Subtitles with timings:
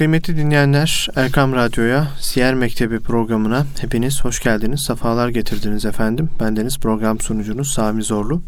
[0.00, 4.80] Kıymetli dinleyenler Erkam Radyo'ya Siyer Mektebi programına hepiniz hoş geldiniz.
[4.80, 6.30] Safalar getirdiniz efendim.
[6.40, 8.42] Bendeniz program sunucunuz Sami Zorlu.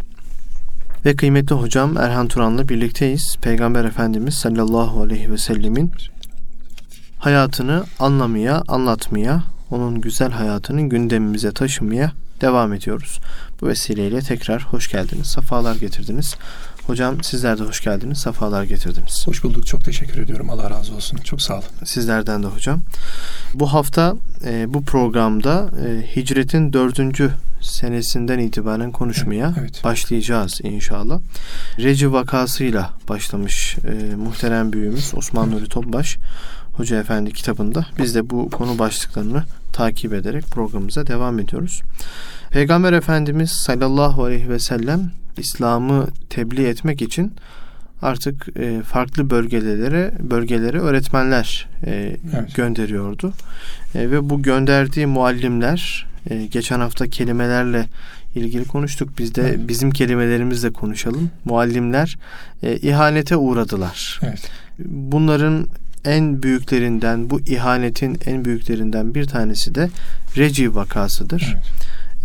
[1.04, 3.36] Ve kıymetli hocam Erhan Turan'la birlikteyiz.
[3.42, 5.92] Peygamber Efendimiz sallallahu aleyhi ve sellemin
[7.18, 13.20] hayatını anlamaya, anlatmaya, onun güzel hayatının gündemimize taşımaya devam ediyoruz.
[13.60, 16.36] Bu vesileyle tekrar hoş geldiniz, safalar getirdiniz.
[16.92, 19.26] Hocam sizler de hoş geldiniz, safalar getirdiniz.
[19.26, 20.50] Hoş bulduk, çok teşekkür ediyorum.
[20.50, 21.16] Allah razı olsun.
[21.16, 21.64] Çok sağ olun.
[21.84, 22.80] Sizlerden de hocam.
[23.54, 29.84] Bu hafta e, bu programda e, hicretin dördüncü senesinden itibaren konuşmaya evet.
[29.84, 31.20] başlayacağız inşallah.
[31.78, 36.18] Reci vakasıyla başlamış e, muhterem büyüğümüz Osman Nuri Topbaş
[36.72, 37.86] Hoca Efendi kitabında.
[37.98, 41.82] Biz de bu konu başlıklarını takip ederek programımıza devam ediyoruz.
[42.50, 47.32] Peygamber Efendimiz sallallahu aleyhi ve sellem İslam'ı tebliğ etmek için
[48.02, 52.54] artık e, farklı bölgelere bölgelere öğretmenler e, evet.
[52.54, 53.32] gönderiyordu.
[53.94, 57.86] E, ve bu gönderdiği muallimler e, geçen hafta kelimelerle
[58.34, 59.18] ilgili konuştuk.
[59.18, 59.68] Biz de evet.
[59.68, 61.30] bizim kelimelerimizle konuşalım.
[61.44, 62.18] Muallimler
[62.62, 64.20] e, ihanete uğradılar.
[64.22, 64.50] Evet.
[64.88, 65.66] Bunların
[66.04, 69.90] en büyüklerinden bu ihanetin en büyüklerinden bir tanesi de
[70.36, 71.54] Reci vakasıdır.
[71.54, 71.64] Evet.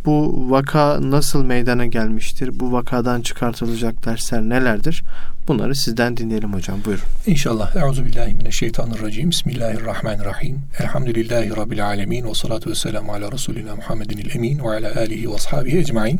[0.07, 2.59] Bu vaka nasıl meydana gelmiştir?
[2.59, 5.03] Bu vakadan çıkartılacak dersler nelerdir?
[5.47, 6.79] Bunları sizden dinleyelim hocam.
[6.85, 7.03] Buyurun.
[7.25, 7.75] İnşallah.
[7.75, 9.29] Euzu billahi mineşşeytanirracim.
[9.29, 10.59] Bismillahirrahmanirrahim.
[10.79, 15.77] Elhamdülillahi rabbil alamin ve salatu vesselamu ala resulina Muhammedin emin ve ala alihi ve ashabihi
[15.77, 16.19] ecmaîn.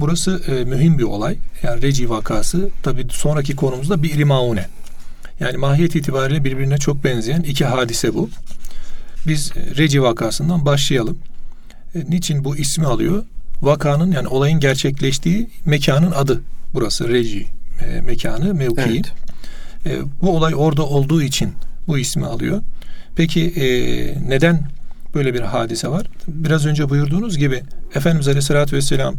[0.00, 1.36] Burası e, mühim bir olay.
[1.62, 2.70] Yani Reci vakası.
[2.82, 4.66] Tabi sonraki konumuzda bir maune.
[5.40, 8.30] Yani mahiyet itibariyle birbirine çok benzeyen iki hadise bu.
[9.26, 11.18] Biz e, Reci vakasından başlayalım.
[11.94, 13.24] E, niçin bu ismi alıyor?
[13.62, 16.42] Vakanın yani olayın gerçekleştiği mekanın adı.
[16.74, 17.46] Burası Reci
[17.80, 18.82] e, mekanı, mevkii.
[18.86, 19.12] Evet.
[19.86, 21.52] E, bu olay orada olduğu için
[21.86, 22.62] bu ismi alıyor.
[23.16, 23.66] Peki e,
[24.28, 24.68] neden
[25.14, 26.06] böyle bir hadise var?
[26.28, 27.62] Biraz önce buyurduğunuz gibi
[27.94, 29.14] Efendimiz Aleyhisselatü Vesselam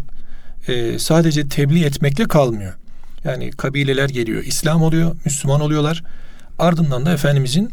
[0.68, 2.74] e, sadece tebliğ etmekle kalmıyor.
[3.24, 6.04] Yani kabileler geliyor, İslam oluyor, Müslüman oluyorlar.
[6.60, 7.70] Ardından da Efendimizin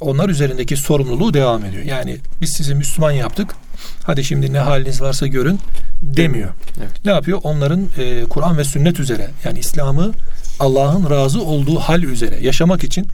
[0.00, 1.82] onlar üzerindeki sorumluluğu devam ediyor.
[1.82, 3.54] Yani biz sizi Müslüman yaptık.
[4.02, 5.60] Hadi şimdi ne haliniz varsa görün
[6.02, 6.50] demiyor.
[6.78, 7.04] Evet.
[7.04, 7.40] Ne yapıyor?
[7.42, 10.12] Onların e, Kur'an ve sünnet üzere yani İslam'ı
[10.60, 13.08] Allah'ın razı olduğu hal üzere yaşamak için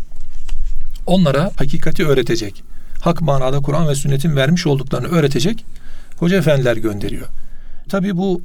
[1.06, 2.62] onlara hakikati öğretecek.
[3.00, 5.64] Hak manada Kur'an ve sünnetin vermiş olduklarını öğretecek
[6.18, 7.26] hoca efendiler gönderiyor.
[7.88, 8.42] Tabi bu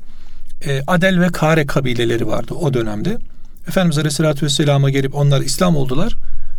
[0.65, 3.17] e, Adel ve Kare kabileleri vardı o dönemde.
[3.67, 6.15] Efendimiz Aleyhisselatü Vesselam'a gelip onlar İslam oldular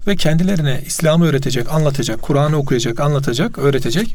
[0.09, 4.15] ve kendilerine İslam'ı öğretecek, anlatacak, Kur'an'ı okuyacak, anlatacak, öğretecek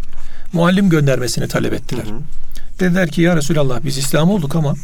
[0.53, 2.05] muallim göndermesini talep ettiler.
[2.05, 2.19] Hı hı.
[2.79, 4.75] Dediler ki ya Resulallah biz İslam olduk ama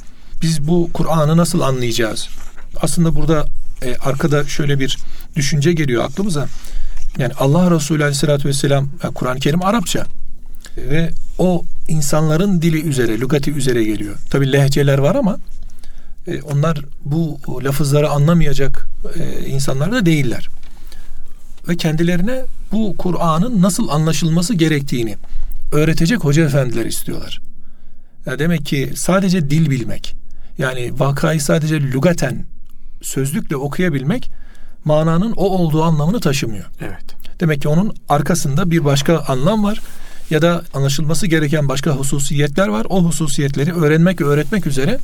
[0.41, 2.29] biz bu Kur'an'ı nasıl anlayacağız?
[2.81, 3.45] Aslında burada
[3.83, 4.97] e, arkada şöyle bir
[5.35, 6.47] düşünce geliyor aklımıza.
[7.17, 10.05] Yani Allah Resulü Aleyhisselatü Vesselam Kur'an-ı Kerim Arapça
[10.77, 14.15] ve o insanların dili üzere, lügati üzere geliyor.
[14.29, 15.37] Tabi lehçeler var ama
[16.27, 20.47] e, onlar bu lafızları anlamayacak e, insanlar da değiller.
[21.67, 25.15] Ve kendilerine bu Kur'an'ın nasıl anlaşılması gerektiğini
[25.71, 27.41] öğretecek hoca efendiler istiyorlar.
[28.25, 30.15] Ya demek ki sadece dil bilmek,
[30.57, 32.45] yani vakayı sadece lügaten,
[33.01, 34.31] sözlükle okuyabilmek
[34.85, 36.65] mananın o olduğu anlamını taşımıyor.
[36.81, 37.05] Evet.
[37.39, 39.81] Demek ki onun arkasında bir başka anlam var
[40.29, 42.85] ya da anlaşılması gereken başka hususiyetler var.
[42.89, 44.99] O hususiyetleri öğrenmek ve öğretmek üzere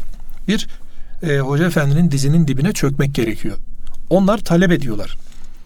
[0.48, 0.68] bir
[1.24, 3.58] e, hoca efendinin dizinin dibine çökmek gerekiyor.
[4.10, 5.18] Onlar talep ediyorlar.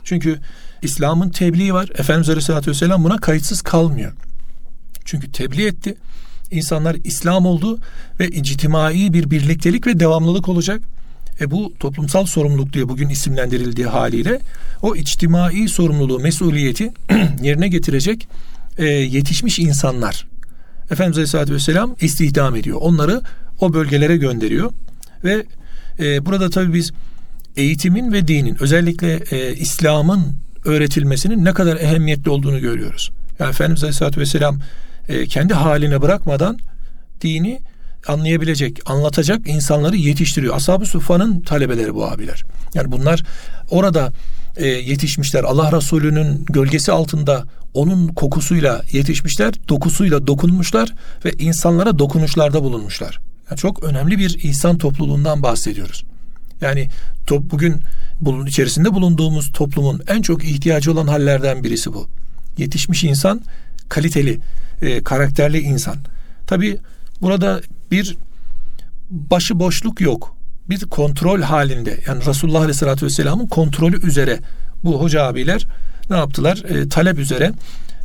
[0.03, 0.39] Çünkü
[0.81, 1.89] İslam'ın tebliği var.
[1.97, 4.13] Efendimiz Aleyhisselatü Vesselam buna kayıtsız kalmıyor.
[5.05, 5.95] Çünkü tebliğ etti.
[6.51, 7.79] İnsanlar İslam oldu
[8.19, 10.81] ve ictimai bir birliktelik ve devamlılık olacak.
[11.41, 14.39] E bu toplumsal sorumluluk diye bugün isimlendirildiği haliyle
[14.81, 16.93] o içtimai sorumluluğu, mesuliyeti
[17.41, 18.27] yerine getirecek
[18.77, 20.27] e, yetişmiş insanlar.
[20.91, 22.77] Efendimiz Aleyhisselatü Vesselam istihdam ediyor.
[22.81, 23.21] Onları
[23.59, 24.71] o bölgelere gönderiyor.
[25.23, 25.45] Ve
[25.99, 26.91] e, burada tabii biz
[27.55, 33.11] eğitimin ve dinin özellikle e, İslam'ın öğretilmesinin ne kadar ehemmiyetli olduğunu görüyoruz.
[33.39, 34.59] Yani Efendimiz Aleyhisselatü Vesselam
[35.09, 36.59] e, kendi haline bırakmadan
[37.21, 37.59] dini
[38.07, 40.55] anlayabilecek, anlatacak insanları yetiştiriyor.
[40.55, 42.43] Ashab-ı Suffa'nın talebeleri bu abiler.
[42.73, 43.23] Yani bunlar
[43.69, 44.11] orada
[44.57, 45.43] e, yetişmişler.
[45.43, 47.43] Allah Resulü'nün gölgesi altında
[47.73, 50.93] onun kokusuyla yetişmişler, dokusuyla dokunmuşlar
[51.25, 53.19] ve insanlara dokunuşlarda bulunmuşlar.
[53.49, 56.03] Yani çok önemli bir insan topluluğundan bahsediyoruz.
[56.61, 56.89] Yani
[57.27, 57.81] top, bugün
[58.21, 62.07] bulun, içerisinde bulunduğumuz toplumun en çok ihtiyacı olan hallerden birisi bu.
[62.57, 63.41] Yetişmiş insan,
[63.89, 64.39] kaliteli,
[64.81, 65.95] e, karakterli insan.
[66.47, 66.77] Tabi
[67.21, 67.61] burada
[67.91, 68.17] bir
[69.09, 70.35] başı boşluk yok.
[70.69, 74.39] Bir kontrol halinde yani Resulullah Aleyhisselatü Vesselam'ın kontrolü üzere
[74.83, 75.67] bu hoca abiler
[76.09, 76.57] ne yaptılar?
[76.57, 77.51] E, talep üzere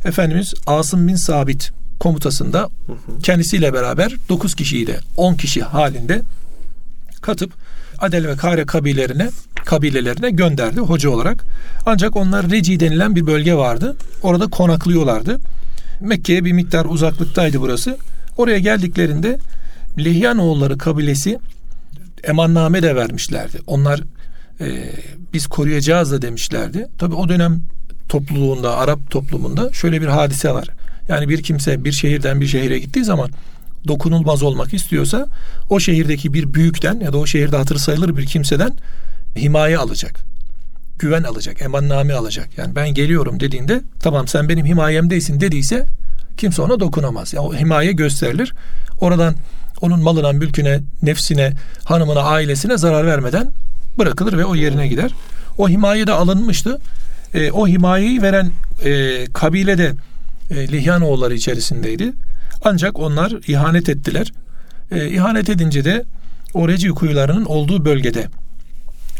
[0.05, 2.69] Efendimiz Asım bin Sabit komutasında
[3.23, 6.21] kendisiyle beraber 9 kişiyi de 10 kişi halinde
[7.21, 7.53] katıp
[8.05, 9.29] Adel ve Kare kabilelerine
[9.65, 11.45] kabilelerine gönderdi hoca olarak.
[11.85, 13.95] Ancak onlar Reci denilen bir bölge vardı.
[14.23, 15.39] Orada konaklıyorlardı.
[16.01, 17.97] Mekke'ye bir miktar uzaklıktaydı burası.
[18.37, 19.37] Oraya geldiklerinde
[19.97, 21.39] Lihyanoğulları kabilesi
[22.23, 23.59] emanname de vermişlerdi.
[23.67, 24.01] Onlar
[24.61, 24.65] e,
[25.33, 26.87] biz koruyacağız da demişlerdi.
[26.97, 27.61] Tabi o dönem
[28.09, 30.69] topluluğunda, Arap toplumunda şöyle bir hadise var.
[31.07, 33.29] Yani bir kimse bir şehirden bir şehire gittiği zaman
[33.87, 35.27] dokunulmaz olmak istiyorsa
[35.69, 38.71] o şehirdeki bir büyükten ya da o şehirde hatır sayılır bir kimseden
[39.37, 40.19] himaye alacak.
[40.99, 42.57] Güven alacak, emanname alacak.
[42.57, 45.85] Yani ben geliyorum dediğinde tamam sen benim himayemdeysin dediyse
[46.37, 47.33] kimse ona dokunamaz.
[47.33, 48.53] Yani o himaye gösterilir.
[48.99, 49.35] Oradan
[49.81, 51.53] onun malına, mülküne, nefsine,
[51.83, 53.51] hanımına, ailesine zarar vermeden
[53.97, 55.11] bırakılır ve o yerine gider.
[55.57, 56.79] O himaye de alınmıştı.
[57.33, 58.51] E, o himayeyi veren
[58.83, 59.93] e, kabile de
[60.51, 62.13] e, Lihyanoğulları içerisindeydi.
[62.65, 64.31] Ancak onlar ihanet ettiler.
[64.91, 66.03] E, ihanet edince de
[66.53, 68.27] o Reci kuyularının olduğu bölgede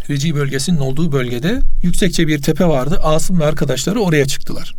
[0.09, 2.99] Reci bölgesinin olduğu bölgede yüksekçe bir tepe vardı.
[3.03, 4.75] Asım ve arkadaşları oraya çıktılar.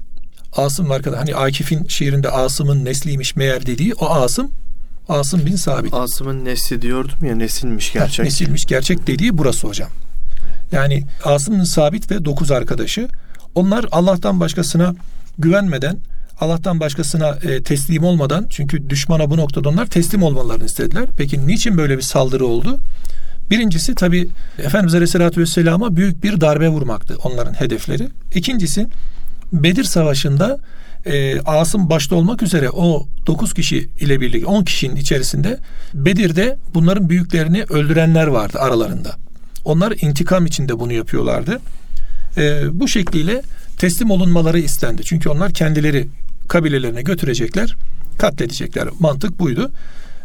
[0.57, 4.51] Asım ve arkadaş hani Akif'in şiirinde Asım'ın nesliymiş meğer dediği o Asım
[5.09, 5.95] Asım bin Sabit.
[5.95, 8.19] Asım'ın nesli diyordum ya nesilmiş gerçek.
[8.19, 9.89] Ha, nesilmiş gerçek dediği burası hocam.
[10.73, 13.09] Yani Asım bin Sabit ve dokuz arkadaşı
[13.55, 14.95] onlar Allah'tan başkasına
[15.39, 15.97] güvenmeden
[16.41, 21.09] Allah'tan başkasına e, teslim olmadan çünkü düşmana bu noktada onlar teslim olmalarını istediler.
[21.17, 22.79] Peki niçin böyle bir saldırı oldu?
[23.51, 24.29] Birincisi tabi
[24.59, 28.09] Efendimiz Aleyhisselatü Vesselam'a büyük bir darbe vurmaktı onların hedefleri.
[28.35, 28.87] İkincisi
[29.53, 30.59] Bedir Savaşı'nda
[31.07, 35.59] e, Asım başta olmak üzere o 9 kişi ile birlikte 10 kişinin içerisinde
[35.95, 39.17] Bedir'de bunların büyüklerini öldürenler vardı aralarında.
[39.65, 41.61] Onlar intikam içinde bunu yapıyorlardı.
[42.37, 43.43] E, bu şekliyle
[43.79, 45.03] teslim olunmaları istendi.
[45.05, 46.09] Çünkü onlar kendileri
[46.49, 47.77] kabilelerine götürecekler,
[48.19, 48.89] katledecekler.
[48.99, 49.71] Mantık buydu.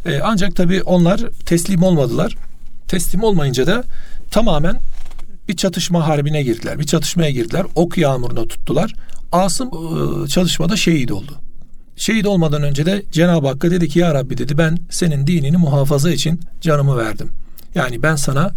[0.06, 2.36] E, ancak tabii onlar teslim olmadılar.
[2.88, 3.84] Teslim olmayınca da
[4.32, 4.80] tamamen
[5.48, 6.80] bir çatışma harbine girdiler.
[6.80, 7.66] Bir çatışmaya girdiler.
[7.76, 8.94] Ok yağmuruna tuttular.
[9.32, 11.32] Asım e, çalışmada şehit oldu.
[11.96, 16.12] Şehit olmadan önce de Cenab-ı Hakk'a dedi ki ya Rabbi dedi ben senin dinini muhafaza
[16.12, 17.30] için canımı verdim.
[17.76, 18.52] Yani ben sana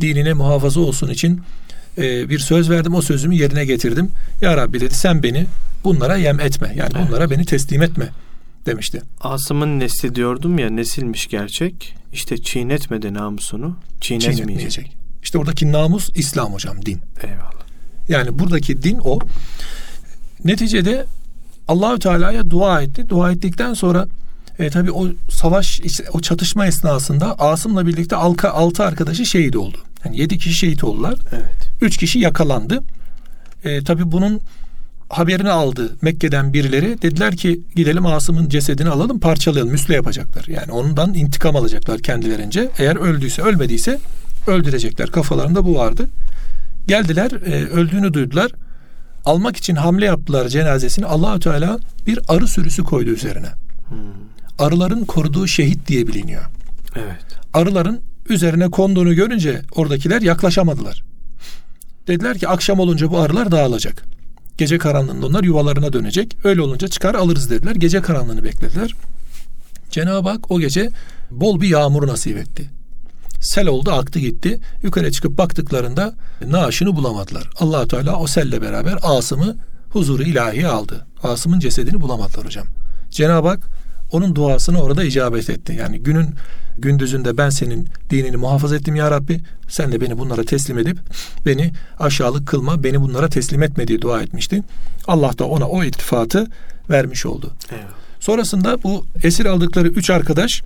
[0.00, 1.40] dinine muhafaza olsun için
[1.98, 2.94] e, bir söz verdim.
[2.94, 4.10] O sözümü yerine getirdim.
[4.40, 5.46] Ya Rabbi dedi sen beni
[5.84, 6.72] bunlara yem etme.
[6.76, 7.08] Yani evet.
[7.08, 8.08] bunlara beni teslim etme
[8.66, 9.02] demişti.
[9.20, 11.94] Asım'ın nesli diyordum ya nesilmiş gerçek.
[12.12, 13.76] İşte çiğnetmedi namusunu.
[14.00, 14.46] Çiğnetmeyecek.
[14.46, 14.96] Çiğnetmeyecek.
[15.22, 17.00] İşte oradaki namus İslam hocam din.
[17.22, 17.66] Eyvallah.
[18.08, 19.18] Yani buradaki din o.
[20.44, 21.06] Neticede
[21.68, 23.08] Allahü Teala'ya dua etti.
[23.08, 24.06] Dua ettikten sonra
[24.58, 25.80] e, tabii o savaş
[26.12, 29.78] o çatışma esnasında Asım'la birlikte alka, altı arkadaşı şehit oldu.
[30.04, 31.14] Yani yedi kişi şehit oldular.
[31.32, 31.65] Evet.
[31.80, 32.82] Üç kişi yakalandı.
[33.64, 34.40] E, tabii bunun
[35.08, 37.02] haberini aldı Mekke'den birileri.
[37.02, 39.72] Dediler ki gidelim Asım'ın cesedini alalım parçalayalım.
[39.72, 40.44] Müsle yapacaklar.
[40.48, 42.70] Yani ondan intikam alacaklar kendilerince.
[42.78, 43.98] Eğer öldüyse ölmediyse
[44.46, 45.10] öldürecekler.
[45.10, 46.08] Kafalarında bu vardı.
[46.86, 48.52] Geldiler e, öldüğünü duydular.
[49.24, 51.06] Almak için hamle yaptılar cenazesini.
[51.06, 53.48] Allahü Teala bir arı sürüsü koydu üzerine.
[53.88, 53.98] Hmm.
[54.58, 56.42] Arıların koruduğu şehit diye biliniyor.
[56.96, 57.16] Evet.
[57.54, 61.02] Arıların üzerine konduğunu görünce oradakiler yaklaşamadılar.
[62.06, 64.04] Dediler ki akşam olunca bu arılar dağılacak.
[64.58, 66.36] Gece karanlığında onlar yuvalarına dönecek.
[66.44, 67.74] Öyle olunca çıkar alırız dediler.
[67.74, 68.94] Gece karanlığını beklediler.
[69.90, 70.90] Cenab-ı Hak o gece
[71.30, 72.70] bol bir yağmur nasip etti.
[73.40, 74.60] Sel oldu aktı gitti.
[74.82, 76.14] Yukarı çıkıp baktıklarında
[76.46, 77.50] naaşını bulamadılar.
[77.58, 79.56] allah Teala o selle beraber Asım'ı
[79.90, 81.06] huzuru ilahi aldı.
[81.22, 82.66] Asım'ın cesedini bulamadılar hocam.
[83.10, 83.60] Cenab-ı Hak
[84.12, 85.76] onun duasını orada icabet etti.
[85.80, 86.34] Yani günün
[86.78, 89.40] gündüzünde ben senin dinini muhafaza ettim ya Rabbi.
[89.68, 90.98] Sen de beni bunlara teslim edip
[91.46, 94.62] beni aşağılık kılma, beni bunlara teslim etme diye dua etmişti.
[95.06, 96.46] Allah da ona o ittifatı
[96.90, 97.52] vermiş oldu.
[97.70, 97.84] Evet.
[98.20, 100.62] Sonrasında bu esir aldıkları üç arkadaş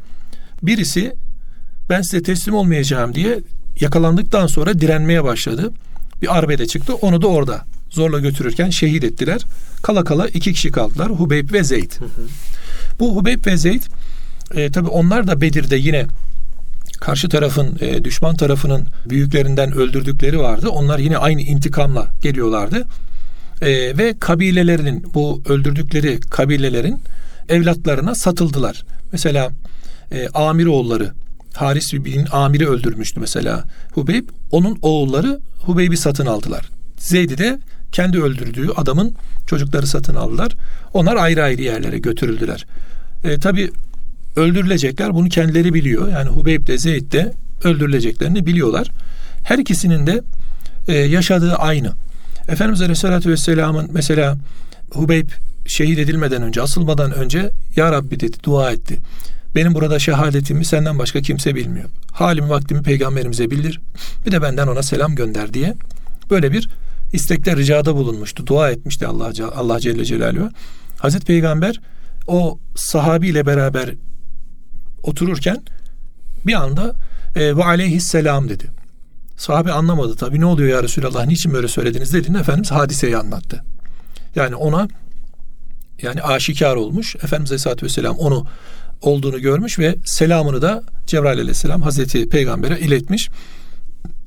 [0.63, 1.15] birisi
[1.91, 3.41] ben size teslim olmayacağım diye
[3.81, 5.73] yakalandıktan sonra direnmeye başladı.
[6.23, 6.95] Bir arbede çıktı.
[6.95, 9.41] Onu da orada zorla götürürken şehit ettiler.
[9.83, 11.11] Kala kala iki kişi kaldılar.
[11.11, 11.93] Hubeyb ve Zeyd.
[11.93, 12.27] Hı hı.
[13.01, 13.83] Bu Hubeyb ve Zeyd
[14.55, 16.07] e, tabi onlar da Bedir'de yine
[17.01, 20.69] karşı tarafın e, düşman tarafının büyüklerinden öldürdükleri vardı.
[20.69, 22.85] Onlar yine aynı intikamla geliyorlardı.
[23.63, 26.99] E, ve kabilelerinin bu öldürdükleri kabilelerin
[27.49, 28.85] evlatlarına satıldılar.
[29.13, 29.51] Mesela
[30.13, 31.13] e, amir oğulları
[31.55, 34.29] Haris bin Amir'i öldürmüştü mesela Hubeyb.
[34.51, 36.71] Onun oğulları Hubeyb'i satın aldılar.
[36.99, 37.59] Zeyd'i de
[37.93, 39.15] kendi öldürdüğü adamın
[39.47, 40.53] çocukları satın aldılar.
[40.95, 42.67] Onlar ayrı ayrı yerlere götürüldüler.
[43.25, 43.71] E, Tabi
[44.37, 46.09] öldürülecekler bunu kendileri biliyor.
[46.09, 47.33] Yani Hubeyb de Zeyd de
[47.65, 48.91] öldürüleceklerini biliyorlar.
[49.43, 50.23] Her ikisinin de
[50.89, 51.93] e, yaşadığı aynı.
[52.49, 54.37] Efendimiz Aleyhisselatü Vesselam'ın mesela
[54.91, 55.29] Hubeyb
[55.67, 58.99] şehit edilmeden önce, asılmadan önce Ya Rabbi dedi, dua etti.
[59.55, 61.89] Benim burada şehadetimi senden başka kimse bilmiyor.
[62.13, 63.81] Halimi vaktimi peygamberimize bildir.
[64.27, 65.75] Bir de benden ona selam gönder diye
[66.31, 66.69] böyle bir
[67.13, 68.47] istekte ricada bulunmuştu.
[68.47, 70.51] Dua etmişti Allah, Allah Celle Celaluhu.
[70.99, 71.81] Hazreti Peygamber
[72.27, 73.95] o sahabiyle beraber
[75.03, 75.63] otururken
[76.47, 76.95] bir anda
[77.37, 78.65] e, ve aleyhisselam dedi.
[79.37, 83.65] Sahabe anlamadı tabi ne oluyor ya Resulallah niçin böyle söylediniz dediğinde Efendimiz hadiseyi anlattı.
[84.37, 84.89] Yani ona
[86.03, 87.17] yani aşikar olmuş.
[87.17, 88.47] Efendimiz Aleyhisselatü Vesselam onu
[89.03, 93.31] olduğunu görmüş ve selamını da Cebrail Aleyhisselam Hazreti Peygamber'e iletmiş.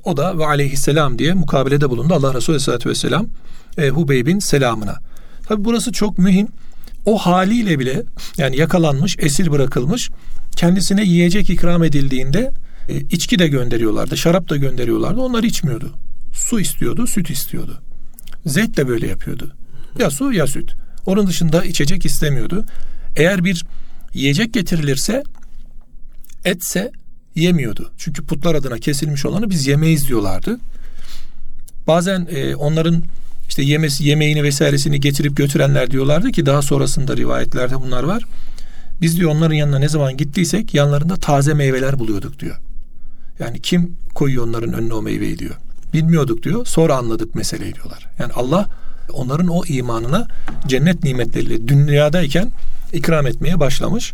[0.03, 3.27] O da ve aleyhisselam diye mukabelede bulundu Allah Resulü Aleyhisselatü Vesselam
[3.77, 4.96] e, Hubeyb'in selamına.
[5.48, 6.48] Tabi burası çok mühim.
[7.06, 8.03] O haliyle bile
[8.38, 10.10] yani yakalanmış, esir bırakılmış
[10.55, 12.51] kendisine yiyecek ikram edildiğinde
[12.89, 15.22] e, içki de gönderiyorlardı, şarap da gönderiyorlardı.
[15.22, 15.93] Onlar içmiyordu.
[16.33, 17.81] Su istiyordu, süt istiyordu.
[18.45, 19.55] Zeyd de böyle yapıyordu.
[20.00, 20.74] Ya su ya süt.
[21.05, 22.65] Onun dışında içecek istemiyordu.
[23.15, 23.65] Eğer bir
[24.13, 25.24] yiyecek getirilirse
[26.45, 26.91] etse
[27.36, 27.91] yemiyordu.
[27.98, 30.60] Çünkü putlar adına kesilmiş olanı biz yemeyiz diyorlardı.
[31.88, 33.03] Bazen e, onların
[33.48, 38.24] işte yemesi, yemeğini vesairesini getirip götürenler diyorlardı ki daha sonrasında rivayetlerde bunlar var.
[39.02, 42.56] Biz diyor onların yanına ne zaman gittiysek yanlarında taze meyveler buluyorduk diyor.
[43.40, 45.56] Yani kim koyuyor onların önüne o meyveyi diyor.
[45.94, 46.66] Bilmiyorduk diyor.
[46.66, 48.08] Sonra anladık meseleyi diyorlar.
[48.20, 48.70] Yani Allah
[49.14, 50.28] onların o imanına
[50.68, 52.52] cennet nimetleriyle dünyadayken
[52.94, 54.14] ikram etmeye başlamış.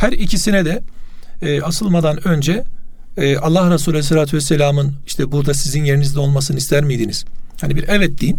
[0.00, 0.82] Her ikisine de
[1.42, 2.64] e, asılmadan önce
[3.16, 7.24] e, Allah Resulü Aleyhisselatü Vesselam'ın işte burada sizin yerinizde olmasını ister miydiniz?
[7.60, 8.38] Hani bir evet deyin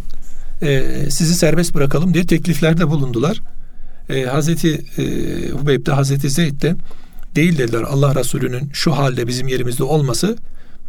[0.62, 3.42] e, sizi serbest bırakalım diye tekliflerde bulundular.
[4.12, 5.03] E, Hazreti e,
[5.50, 6.75] Hubeyb de Hazreti Zeyd de
[7.36, 10.38] değil dediler Allah Resulü'nün şu halde bizim yerimizde olması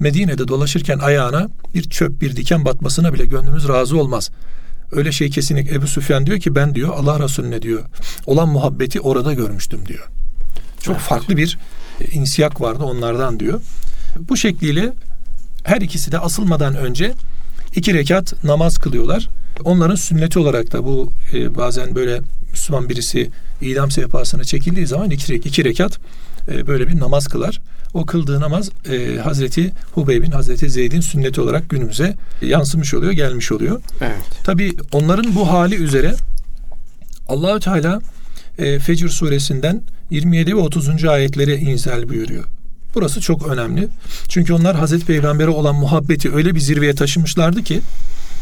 [0.00, 4.30] Medine'de dolaşırken ayağına bir çöp bir diken batmasına bile gönlümüz razı olmaz.
[4.92, 7.82] Öyle şey kesinlikle Ebu Süfyan diyor ki ben diyor Allah Resulüne diyor
[8.26, 10.08] olan muhabbeti orada görmüştüm diyor.
[10.80, 11.04] Çok evet.
[11.04, 11.58] farklı bir
[12.12, 13.60] insiyak vardı onlardan diyor.
[14.28, 14.92] Bu şekliyle
[15.64, 17.12] her ikisi de asılmadan önce
[17.76, 19.28] iki rekat namaz kılıyorlar.
[19.64, 25.34] Onların sünneti olarak da bu e, bazen böyle Müslüman birisi idam sehpasına çekildiği zaman iki,
[25.34, 25.98] iki rekat
[26.48, 27.60] e, böyle bir namaz kılar.
[27.94, 33.80] O kıldığı namaz e, Hazreti Hubeyb'in, Hazreti Zeyd'in sünneti olarak günümüze yansımış oluyor, gelmiş oluyor.
[34.00, 34.44] Evet.
[34.44, 36.14] Tabi onların bu hali üzere
[37.28, 38.00] Allahü Teala
[38.58, 41.04] e, Fecr suresinden 27 ve 30.
[41.04, 42.44] ayetleri inzal buyuruyor.
[42.94, 43.88] Burası çok önemli.
[44.28, 47.80] Çünkü onlar Hazreti Peygamber'e olan muhabbeti öyle bir zirveye taşımışlardı ki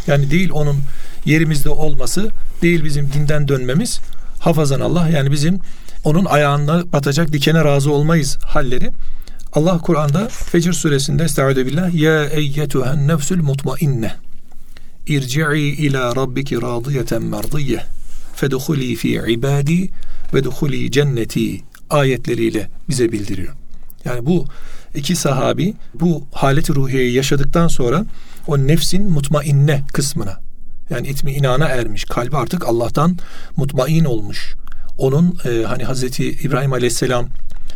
[0.07, 0.77] yani değil onun
[1.25, 2.29] yerimizde olması,
[2.63, 4.01] değil bizim dinden dönmemiz
[4.39, 5.59] hafazan Allah yani bizim
[6.05, 8.91] onun ayağına batacak dikene razı olmayız halleri.
[9.53, 14.13] Allah Kur'an'da Fecr suresinde Estaizu billah Ya eyyetuhen nefsül mutmainne
[15.07, 17.83] İrci'i ila rabbiki radiyeten merdiyye
[18.35, 19.91] Feduhuli fi ibadi
[20.35, 23.60] ve duhuli cenneti ayetleriyle bize bildiriyor.
[24.05, 24.45] Yani bu
[24.95, 28.05] iki sahabi bu haleti ruhiyeyi yaşadıktan sonra
[28.47, 30.41] o nefsin mutmainne kısmına
[30.91, 32.05] yani itmi inana ermiş.
[32.05, 33.17] Kalbi artık Allah'tan
[33.57, 34.55] mutmain olmuş.
[34.99, 37.29] Onun e, hani Hazreti İbrahim Aleyhisselam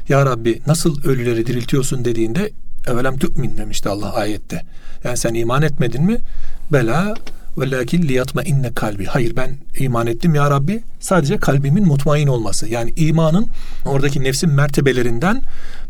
[0.08, 2.50] Ya Rabbi nasıl ölüleri diriltiyorsun dediğinde
[2.86, 4.62] evelem tü'min demişti Allah ayette.
[5.04, 6.18] Yani sen iman etmedin mi?
[6.72, 7.14] Bela
[7.58, 9.04] ve lakin liyatma inne kalbi.
[9.04, 10.82] Hayır ben iman ettim ya Rabbi.
[11.00, 12.68] Sadece kalbimin mutmain olması.
[12.68, 13.48] Yani imanın
[13.84, 15.42] oradaki nefsin mertebelerinden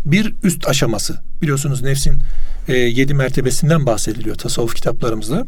[0.04, 1.18] bir üst aşaması.
[1.42, 2.18] Biliyorsunuz nefsin
[2.68, 5.46] e, yedi mertebesinden bahsediliyor tasavvuf kitaplarımızda.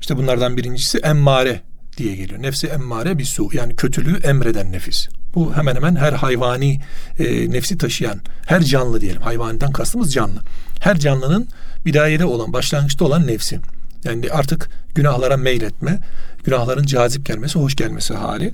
[0.00, 1.60] İşte bunlardan birincisi emmare
[1.96, 2.42] diye geliyor.
[2.42, 5.08] Nefsi emmare bir su yani kötülüğü emreden nefis.
[5.34, 6.80] Bu hemen hemen her hayvani
[7.18, 9.22] e, nefsi taşıyan her canlı diyelim.
[9.22, 10.40] Hayvaniden kastımız canlı.
[10.80, 11.48] Her canlının
[11.86, 13.60] bidayede olan, başlangıçta olan nefsi.
[14.04, 15.98] Yani artık günahlara meyletme,
[16.44, 18.52] günahların cazip gelmesi, hoş gelmesi hali.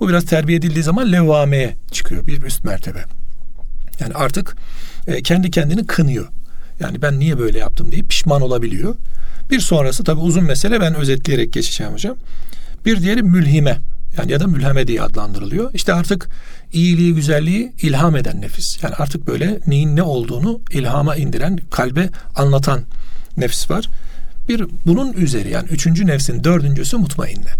[0.00, 2.26] Bu biraz terbiye edildiği zaman levvameye çıkıyor.
[2.26, 3.04] Bir üst mertebe.
[4.00, 4.56] Yani artık
[5.06, 6.28] e, kendi kendini kınıyor.
[6.80, 8.94] Yani ben niye böyle yaptım diye pişman olabiliyor.
[9.50, 12.16] Bir sonrası tabi uzun mesele ben özetleyerek geçeceğim hocam.
[12.84, 13.78] Bir diğeri mülhime
[14.18, 15.70] yani ya da mülheme diye adlandırılıyor.
[15.74, 16.28] İşte artık
[16.72, 18.82] iyiliği, güzelliği ilham eden nefis.
[18.82, 22.80] Yani artık böyle neyin ne olduğunu ilhama indiren, kalbe anlatan
[23.36, 23.88] nefis var.
[24.48, 27.50] Bir bunun üzeri yani üçüncü nefsin dördüncüsü mutmainne.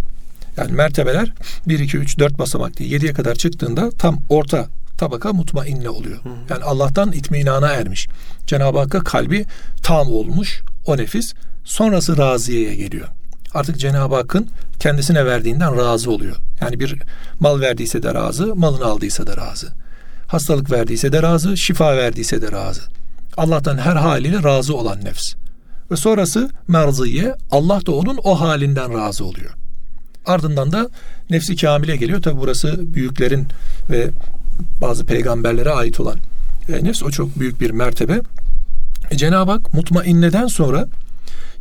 [0.56, 1.32] Yani mertebeler
[1.68, 4.66] 1, 2, 3, 4 basamak diye 7'ye kadar çıktığında tam orta
[4.98, 6.18] tabaka mutmainne oluyor.
[6.50, 8.08] Yani Allah'tan itminana ermiş.
[8.46, 9.46] Cenab-ı Hakk'a kalbi
[9.82, 11.34] tam olmuş o nefis.
[11.64, 13.08] Sonrası raziyeye geliyor.
[13.54, 14.48] Artık Cenab-ı Hakk'ın
[14.80, 16.36] kendisine verdiğinden razı oluyor.
[16.60, 17.02] Yani bir
[17.40, 19.72] mal verdiyse de razı, malını aldıysa da razı.
[20.26, 22.80] Hastalık verdiyse de razı, şifa verdiyse de razı.
[23.36, 25.34] Allah'tan her haliyle razı olan nefs.
[25.90, 27.34] Ve sonrası merziye.
[27.50, 29.50] Allah da onun o halinden razı oluyor.
[30.26, 30.88] Ardından da
[31.30, 32.22] nefsi kamile geliyor.
[32.22, 33.46] Tabi burası büyüklerin
[33.90, 34.10] ve
[34.80, 36.18] bazı peygamberlere ait olan
[36.68, 38.20] e, nefs o çok büyük bir mertebe.
[39.10, 40.88] E, Cenab-ı Hak mutmainneden sonra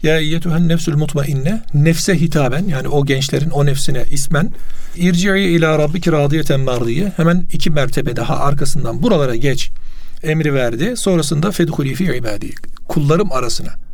[0.03, 4.51] ya yetuhen nefsül mutmainne nefse hitaben yani o gençlerin o nefsine ismen
[4.96, 9.72] irci'i ila rabbiki radiyeten mardiye hemen iki mertebe daha arkasından buralara geç
[10.24, 10.94] emri verdi.
[10.98, 12.51] Sonrasında fedhuli fi ibadi
[12.88, 13.85] kullarım arasına.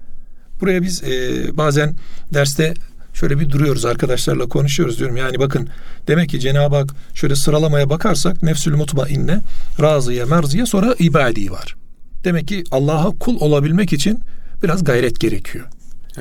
[0.61, 1.95] Buraya biz e, bazen
[2.33, 2.73] derste
[3.13, 5.17] şöyle bir duruyoruz arkadaşlarla konuşuyoruz diyorum.
[5.17, 5.69] Yani bakın
[6.07, 9.39] demek ki Cenab-ı Hak şöyle sıralamaya bakarsak nefsül mutmainne,
[9.81, 11.75] razıya, merziye sonra ibadi var.
[12.23, 14.19] Demek ki Allah'a kul olabilmek için
[14.63, 15.65] biraz gayret gerekiyor.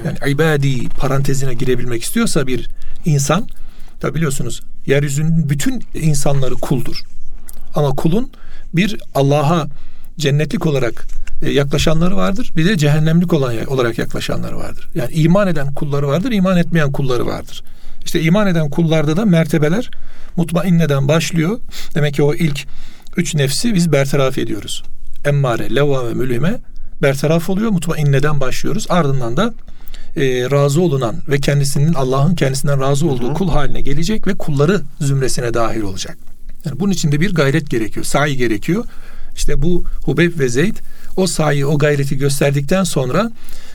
[0.05, 2.69] Yani ibadi parantezine girebilmek istiyorsa bir
[3.05, 3.49] insan
[4.03, 7.03] da biliyorsunuz yeryüzünün bütün insanları kuldur.
[7.75, 8.31] Ama kulun
[8.75, 9.67] bir Allah'a
[10.19, 11.07] cennetlik olarak
[11.43, 12.53] yaklaşanları vardır.
[12.57, 14.89] Bir de cehennemlik olan olarak yaklaşanları vardır.
[14.95, 17.63] Yani iman eden kulları vardır, iman etmeyen kulları vardır.
[18.05, 19.91] İşte iman eden kullarda da mertebeler
[20.37, 21.59] mutmainneden başlıyor.
[21.95, 22.67] Demek ki o ilk
[23.17, 24.83] üç nefsi biz bertaraf ediyoruz.
[25.25, 26.61] Emmare, levva ve mülhime
[27.03, 27.71] bertaraf oluyor.
[27.71, 28.87] Mutmainneden başlıyoruz.
[28.89, 29.55] Ardından da
[30.17, 33.35] e, razı olunan ve kendisinin Allah'ın kendisinden razı olduğu Hı-hı.
[33.35, 36.19] kul haline gelecek ve kulları zümresine dahil olacak.
[36.65, 38.85] Yani bunun için de bir gayret gerekiyor, sahi gerekiyor.
[39.37, 40.77] İşte bu Hubeyb ve Zeyd
[41.21, 43.31] o sayı, o gayreti gösterdikten sonra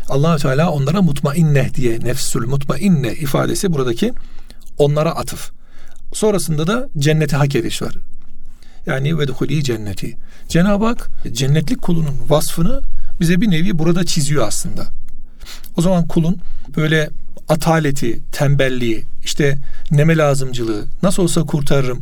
[0.09, 4.13] Allahü Teala onlara mutmainne diye nefsül mutmainne ifadesi buradaki
[4.77, 5.51] onlara atıf.
[6.13, 7.95] Sonrasında da cenneti hak ediş var.
[8.85, 9.27] Yani ve
[9.63, 10.17] cenneti.
[10.49, 12.81] Cenab-ı Hak cennetlik kulunun vasfını
[13.19, 14.87] bize bir nevi burada çiziyor aslında.
[15.77, 16.37] O zaman kulun
[16.77, 17.09] böyle
[17.49, 19.57] ataleti, tembelliği, işte
[19.91, 22.01] neme lazımcılığı, nasıl olsa kurtarırım,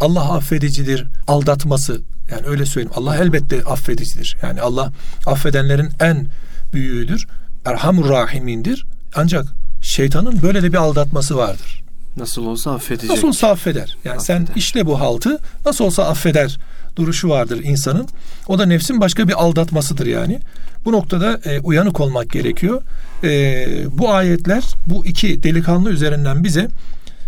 [0.00, 2.92] Allah affedicidir, aldatması, yani öyle söyleyeyim.
[2.96, 4.36] Allah elbette affedicidir.
[4.42, 4.92] Yani Allah
[5.26, 6.26] affedenlerin en
[6.72, 7.26] büyüğüdür.
[7.64, 8.86] Erhamur Rahimindir.
[9.14, 9.44] Ancak
[9.80, 11.82] şeytanın böyle de bir aldatması vardır.
[12.16, 13.10] Nasıl olsa affedecek.
[13.10, 13.96] Nasıl olsa affeder.
[14.04, 14.46] Yani affeder.
[14.46, 16.58] sen işle bu haltı nasıl olsa affeder
[16.96, 18.08] duruşu vardır insanın.
[18.48, 20.40] O da nefsin başka bir aldatmasıdır yani.
[20.84, 22.82] Bu noktada e, uyanık olmak gerekiyor.
[23.24, 23.66] E,
[23.98, 26.68] bu ayetler bu iki delikanlı üzerinden bize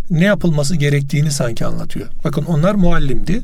[0.09, 2.07] ne yapılması gerektiğini sanki anlatıyor.
[2.23, 3.43] Bakın onlar muallimdi.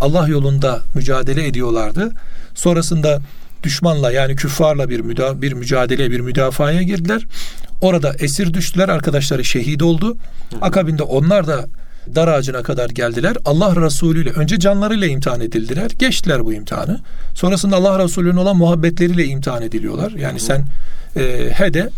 [0.00, 2.12] Allah yolunda mücadele ediyorlardı.
[2.54, 3.20] Sonrasında
[3.62, 7.26] düşmanla yani küffarla bir müda bir mücadele bir müdafaya girdiler.
[7.80, 8.88] Orada esir düştüler.
[8.88, 10.16] Arkadaşları şehit oldu.
[10.60, 11.66] Akabinde onlar da
[12.14, 13.36] dar ağacına kadar geldiler.
[13.44, 15.90] Allah Resulü ile önce canlarıyla imtihan edildiler.
[15.98, 17.00] Geçtiler bu imtihanı.
[17.34, 20.12] Sonrasında Allah Resulü'nün olan muhabbetleriyle imtihan ediliyorlar.
[20.12, 20.66] Yani sen
[21.16, 21.90] e, he de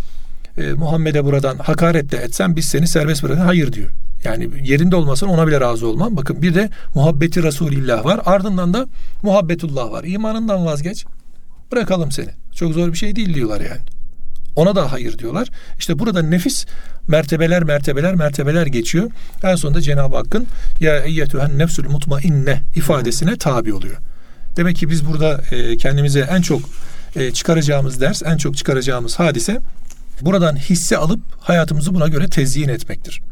[0.59, 3.40] e, Muhammed'e buradan hakaret de etsen biz seni serbest bırakın.
[3.40, 3.88] Hayır diyor.
[4.24, 6.16] Yani yerinde olmasın ona bile razı olmam.
[6.16, 8.20] Bakın bir de muhabbeti Resulillah var.
[8.24, 8.87] Ardından da
[9.22, 10.05] muhabbetullah var.
[10.05, 11.05] İmanından vazgeç.
[11.72, 12.31] Bırakalım seni.
[12.55, 13.81] Çok zor bir şey değil diyorlar yani.
[14.57, 15.48] Ona da hayır diyorlar.
[15.79, 16.66] İşte burada nefis
[17.09, 19.11] mertebeler mertebeler mertebeler geçiyor.
[19.42, 20.46] En sonunda Cenab-ı Hakk'ın
[20.81, 23.96] ya eyyetühen nefsül mutmainne ifadesine tabi oluyor.
[24.57, 26.61] Demek ki biz burada e, kendimize en çok
[27.16, 29.61] e, çıkaracağımız ders, en çok çıkaracağımız hadise
[30.20, 33.22] buradan hisse alıp hayatımızı buna göre tezyin etmektir.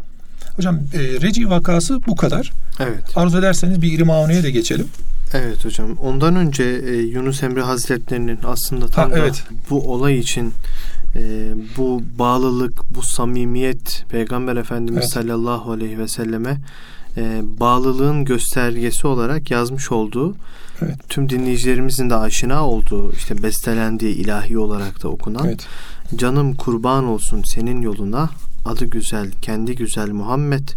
[0.56, 2.52] Hocam e, Reci vakası bu kadar.
[2.80, 3.16] Evet.
[3.16, 4.86] Arzu ederseniz bir İrimauni'ye de geçelim.
[5.34, 5.96] Evet hocam.
[6.02, 9.44] Ondan önce e, Yunus Emre Hazretlerinin aslında tam ha, evet.
[9.70, 10.52] bu olay için
[11.16, 15.12] e, bu bağlılık, bu samimiyet Peygamber Efendimiz evet.
[15.12, 16.60] sallallahu aleyhi ve selleme
[17.16, 20.36] e, bağlılığın göstergesi olarak yazmış olduğu
[20.82, 20.96] evet.
[21.08, 25.66] tüm dinleyicilerimizin de aşina olduğu işte bestelendiği ilahi olarak da okunan evet.
[26.16, 28.30] canım kurban olsun senin yoluna
[28.64, 30.68] adı güzel, kendi güzel Muhammed,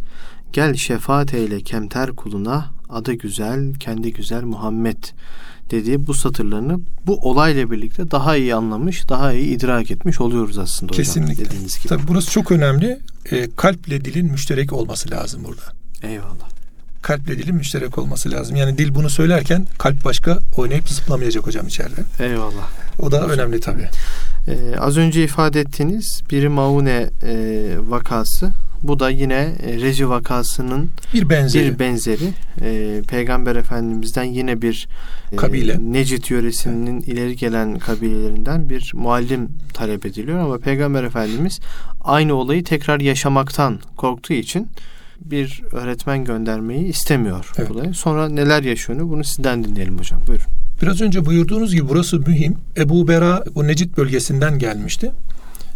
[0.54, 5.04] gel şefaat eyle kemter kuluna, adı güzel, kendi güzel Muhammed
[5.72, 10.94] dediği bu satırlarını bu olayla birlikte daha iyi anlamış, daha iyi idrak etmiş oluyoruz aslında
[10.94, 11.34] Kesinlikle.
[11.34, 11.46] hocam.
[11.46, 11.88] Dediğiniz gibi.
[11.88, 13.00] Tabii burası çok önemli.
[13.32, 15.62] E, kalple dilin müşterek olması lazım burada.
[16.04, 16.50] Eyvallah.
[17.02, 18.56] Kalple dilin müşterek olması lazım.
[18.56, 22.02] Yani dil bunu söylerken kalp başka oynayıp zıplamayacak hocam içeride.
[22.20, 22.70] Eyvallah.
[23.00, 23.90] O da önemli tabii.
[24.48, 28.52] Ee, az önce ifade ettiğiniz bir Maune e, vakası.
[28.84, 31.74] Bu da yine e, Reci vakasının bir benzeri.
[31.74, 32.30] Bir benzeri.
[32.62, 34.88] E, Peygamber Efendimiz'den yine bir
[35.32, 35.78] e, kabile.
[35.80, 37.08] Necit yöresinin evet.
[37.08, 41.60] ileri gelen kabilelerinden bir muallim talep ediliyor ama Peygamber Efendimiz
[42.02, 44.68] aynı olayı tekrar yaşamaktan korktuğu için
[45.22, 47.52] bir öğretmen göndermeyi istemiyor.
[47.58, 47.96] Evet.
[47.96, 50.22] Sonra neler yaşıyor bunu sizden dinleyelim hocam.
[50.28, 50.67] Buyurun.
[50.82, 52.58] Biraz önce buyurduğunuz gibi burası mühim.
[52.78, 55.12] Ebu Bera bu Necid bölgesinden gelmişti.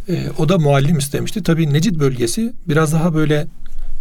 [0.10, 1.44] E, o da muallim istemişti.
[1.44, 3.48] Tabii Necid bölgesi biraz daha böyle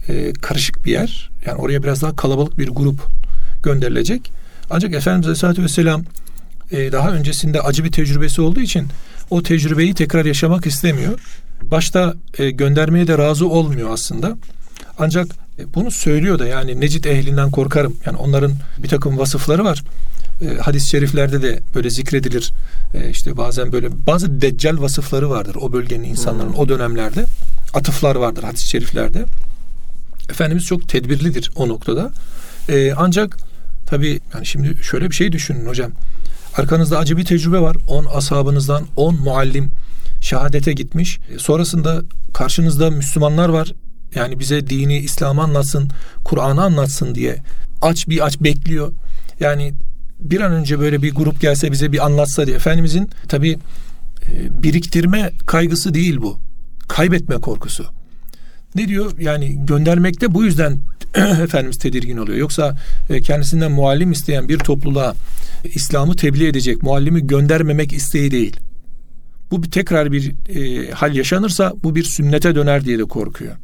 [0.08, 1.30] e, karışık bir yer.
[1.46, 3.00] Yani oraya biraz daha kalabalık bir grup
[3.62, 4.32] gönderilecek.
[4.70, 6.04] Ancak Efendimiz Aleyhisselatü Vesselam
[6.70, 8.88] e, daha öncesinde acı bir tecrübesi olduğu için
[9.30, 11.20] o tecrübeyi tekrar yaşamak istemiyor.
[11.62, 14.36] Başta e, göndermeye de razı olmuyor aslında.
[14.98, 15.26] Ancak
[15.58, 17.96] e, bunu söylüyor da yani Necit ehlinden korkarım.
[18.06, 19.82] Yani onların bir takım vasıfları var.
[20.42, 22.52] E, hadis-i şeriflerde de böyle zikredilir.
[22.94, 26.58] E, işte bazen böyle bazı deccal vasıfları vardır o bölgenin insanların hmm.
[26.58, 27.24] o dönemlerde.
[27.74, 29.24] Atıflar vardır hadis-i şeriflerde.
[30.30, 32.12] Efendimiz çok tedbirlidir o noktada.
[32.68, 33.36] E, ancak
[33.86, 35.92] tabii yani şimdi şöyle bir şey düşünün hocam.
[36.56, 37.76] Arkanızda acı bir tecrübe var.
[37.88, 39.70] 10 ashabınızdan 10 muallim
[40.20, 41.18] şehadete gitmiş.
[41.34, 42.02] E, sonrasında
[42.34, 43.72] karşınızda Müslümanlar var.
[44.14, 45.90] Yani bize dini, İslam'ı anlatsın,
[46.24, 47.36] Kur'an'ı anlatsın diye
[47.82, 48.92] aç bir aç bekliyor.
[49.40, 49.74] Yani
[50.20, 52.56] bir an önce böyle bir grup gelse bize bir anlatsa diye.
[52.56, 56.38] Efendimizin tabi e, biriktirme kaygısı değil bu.
[56.88, 57.84] Kaybetme korkusu.
[58.74, 59.12] Ne diyor?
[59.18, 60.78] Yani göndermekte bu yüzden
[61.16, 62.38] Efendimiz tedirgin oluyor.
[62.38, 62.76] Yoksa
[63.10, 65.14] e, kendisinden muallim isteyen bir topluluğa
[65.64, 68.56] İslam'ı tebliğ edecek muallimi göndermemek isteği değil.
[69.50, 73.56] Bu tekrar bir e, hal yaşanırsa bu bir sünnete döner diye de korkuyor.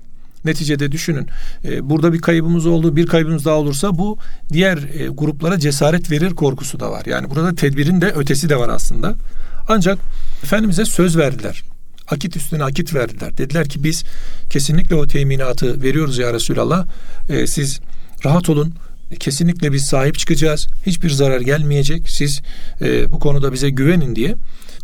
[0.46, 1.26] Neticede düşünün
[1.64, 4.18] e, burada bir kaybımız oldu bir kaybımız daha olursa bu
[4.52, 7.02] diğer e, gruplara cesaret verir korkusu da var.
[7.06, 9.14] Yani burada tedbirin de ötesi de var aslında.
[9.68, 9.98] Ancak
[10.42, 11.62] Efendimiz'e söz verdiler.
[12.09, 13.38] Akit üstüne akit verdiler.
[13.38, 14.04] Dediler ki biz
[14.50, 16.87] kesinlikle o teminatı veriyoruz ya Resulallah.
[17.28, 17.80] E, siz
[18.24, 18.74] rahat olun.
[19.20, 20.68] Kesinlikle biz sahip çıkacağız.
[20.87, 22.09] Hiçbir zarar gelmeyecek.
[22.09, 22.40] Siz
[22.80, 24.35] e, bu konuda bize güvenin diye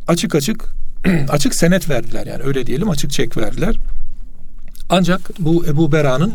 [0.07, 0.64] açık açık
[1.29, 3.77] açık senet verdiler yani öyle diyelim açık çek verdiler.
[4.94, 6.33] Ancak bu Ebu Bera'nın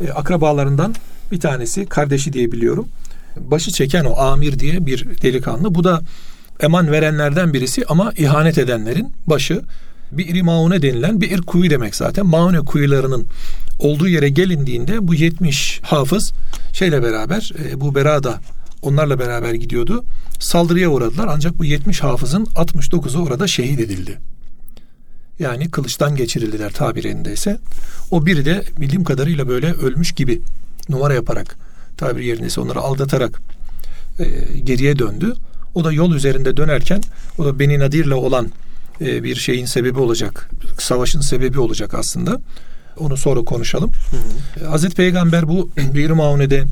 [0.00, 0.94] e, akrabalarından
[1.32, 2.88] bir tanesi kardeşi diye biliyorum.
[3.36, 5.74] Başı çeken o Amir diye bir delikanlı.
[5.74, 6.00] Bu da
[6.60, 9.62] eman verenlerden birisi ama ihanet edenlerin başı.
[10.12, 12.26] Bir maune denilen bir ir kuyu demek zaten.
[12.26, 13.26] Maune kuyularının
[13.78, 16.32] olduğu yere gelindiğinde bu 70 hafız
[16.72, 18.40] şeyle beraber e, bu Bera da
[18.82, 20.04] onlarla beraber gidiyordu.
[20.38, 24.31] Saldırıya uğradılar ancak bu 70 hafızın 69'u orada şehit edildi.
[25.38, 27.58] Yani kılıçtan geçirildiler tabirindeyse.
[28.10, 30.40] O biri de bildiğim kadarıyla böyle ölmüş gibi
[30.88, 31.56] numara yaparak
[31.96, 33.40] tabir yerindeyse onları aldatarak
[34.18, 34.24] e,
[34.58, 35.34] geriye döndü.
[35.74, 37.02] O da yol üzerinde dönerken
[37.38, 38.52] o da Beni Nadir'le olan
[39.00, 40.50] e, bir şeyin sebebi olacak.
[40.78, 42.40] Savaşın sebebi olacak aslında.
[42.98, 43.90] Onu sonra konuşalım.
[44.10, 44.68] Hı hı.
[44.68, 46.64] Hazreti Peygamber bu bir Maune'de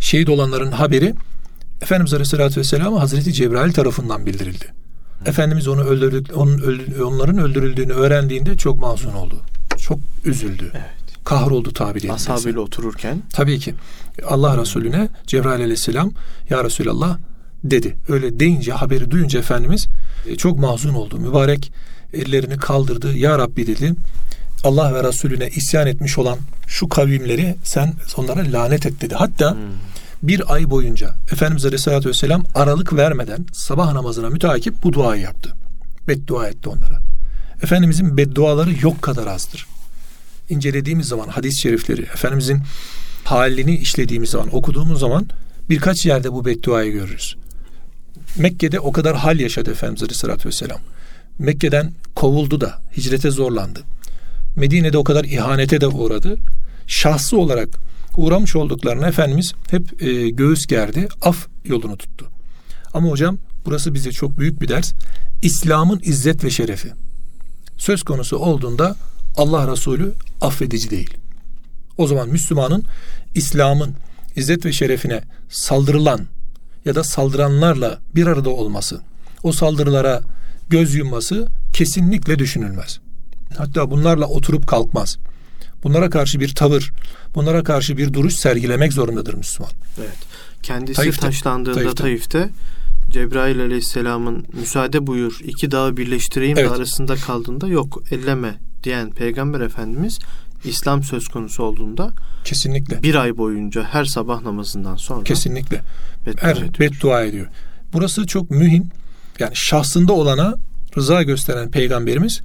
[0.00, 1.14] şehit olanların haberi
[1.82, 4.83] Efendimiz Aleyhisselatü Vesselam'a Hazreti Cebrail tarafından bildirildi.
[5.26, 9.40] Efendimiz onu öldürdük, onun onların öldürüldüğünü öğrendiğinde çok mahzun oldu.
[9.78, 10.70] Çok üzüldü.
[10.74, 11.24] Evet.
[11.24, 13.22] Kahroldu tabiri Ashabıyla otururken.
[13.32, 13.74] Tabii ki.
[14.26, 16.12] Allah Resulüne Cebrail aleyhisselam
[16.50, 17.18] ya Resulallah
[17.64, 17.96] dedi.
[18.08, 19.86] Öyle deyince haberi duyunca Efendimiz
[20.26, 21.18] e, çok mahzun oldu.
[21.18, 21.72] Mübarek
[22.12, 23.16] ellerini kaldırdı.
[23.16, 23.94] Ya Rabbi dedi.
[24.64, 29.14] Allah ve Resulüne isyan etmiş olan şu kavimleri sen onlara lanet et dedi.
[29.14, 29.60] Hatta hmm
[30.28, 35.52] bir ay boyunca Efendimiz Aleyhisselatü Vesselam aralık vermeden sabah namazına müteakip bu duayı yaptı.
[36.08, 36.98] Beddua etti onlara.
[37.62, 39.66] Efendimizin bedduaları yok kadar azdır.
[40.48, 42.62] İncelediğimiz zaman hadis-i şerifleri, Efendimizin
[43.24, 45.26] halini işlediğimiz zaman, okuduğumuz zaman
[45.70, 47.36] birkaç yerde bu bedduayı görürüz.
[48.36, 50.78] Mekke'de o kadar hal yaşadı Efendimiz Aleyhisselatü Vesselam.
[51.38, 53.80] Mekke'den kovuldu da, hicrete zorlandı.
[54.56, 56.36] Medine'de o kadar ihanete de uğradı.
[56.86, 57.68] Şahsı olarak
[58.16, 62.26] uğramış olduklarını Efendimiz hep e, göğüs gerdi, af yolunu tuttu.
[62.94, 64.92] Ama hocam burası bize çok büyük bir ders.
[65.42, 66.92] İslam'ın izzet ve şerefi.
[67.76, 68.96] Söz konusu olduğunda
[69.36, 71.14] Allah Resulü affedici değil.
[71.98, 72.84] O zaman Müslümanın
[73.34, 73.94] İslam'ın
[74.36, 76.26] izzet ve şerefine saldırılan
[76.84, 79.00] ya da saldıranlarla bir arada olması,
[79.42, 80.20] o saldırılara
[80.68, 83.00] göz yumması kesinlikle düşünülmez.
[83.56, 85.18] Hatta bunlarla oturup kalkmaz.
[85.84, 86.92] Bunlara karşı bir tavır,
[87.34, 89.72] bunlara karşı bir duruş sergilemek zorundadır Müslüman.
[89.98, 90.16] Evet.
[90.62, 92.48] Kendisi Taif'te, taşlandığında Taif'te, Taif'te
[93.10, 96.70] Cebrail aleyhisselamın müsaade buyur iki dağı birleştireyim evet.
[96.70, 100.18] de arasında kaldığında yok elleme diyen Peygamber Efendimiz
[100.64, 102.10] İslam söz konusu olduğunda
[102.44, 105.80] kesinlikle bir ay boyunca her sabah namazından sonra kesinlikle
[106.26, 106.74] beddua, her, ediyor.
[106.80, 107.46] beddua ediyor.
[107.92, 108.90] Burası çok mühim.
[109.38, 110.54] Yani şahsında olana
[110.96, 112.42] rıza gösteren peygamberimiz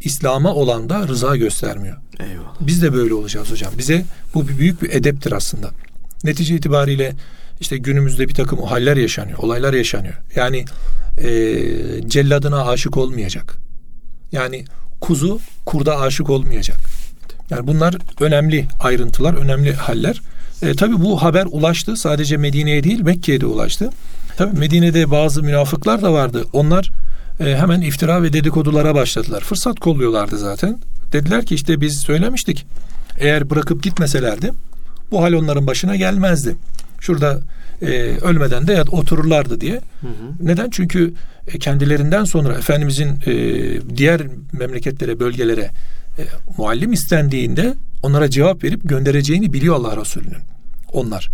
[0.00, 1.96] İslam'a olan da rıza göstermiyor.
[2.20, 2.54] Eyvallah.
[2.60, 3.72] Biz de böyle olacağız hocam.
[3.78, 5.70] Bize bu bir büyük bir edeptir aslında.
[6.24, 7.12] Netice itibariyle
[7.60, 10.14] işte günümüzde bir takım haller yaşanıyor, olaylar yaşanıyor.
[10.36, 10.64] Yani
[11.18, 11.28] e,
[12.06, 13.56] celladına aşık olmayacak.
[14.32, 14.64] Yani
[15.00, 16.78] kuzu kurda aşık olmayacak.
[17.50, 20.20] Yani bunlar önemli ayrıntılar, önemli haller.
[20.62, 21.96] E, tabii bu haber ulaştı.
[21.96, 23.90] Sadece Medine'ye değil Mekke'ye de ulaştı.
[24.36, 26.44] Tabii Medine'de bazı münafıklar da vardı.
[26.52, 26.90] Onlar
[27.40, 29.40] hemen iftira ve dedikodulara başladılar.
[29.40, 30.78] Fırsat kolluyorlardı zaten.
[31.12, 32.66] Dediler ki işte biz söylemiştik.
[33.18, 34.52] Eğer bırakıp gitmeselerdi
[35.10, 36.56] bu hal onların başına gelmezdi.
[37.00, 37.40] Şurada
[37.82, 37.86] e,
[38.22, 39.80] ölmeden de yat otururlardı diye.
[40.00, 40.12] Hı hı.
[40.40, 40.70] Neden?
[40.70, 41.12] Çünkü
[41.46, 43.34] e, kendilerinden sonra Efendimizin e,
[43.96, 44.22] diğer
[44.52, 45.70] memleketlere, bölgelere
[46.18, 46.22] e,
[46.58, 50.42] muallim istendiğinde onlara cevap verip göndereceğini biliyor Allah Resulü'nün.
[50.92, 51.28] Onlar.